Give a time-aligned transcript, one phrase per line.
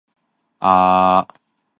[0.59, 1.27] 一碗